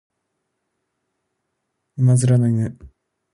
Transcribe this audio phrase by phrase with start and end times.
[1.95, 2.75] 馬面の犬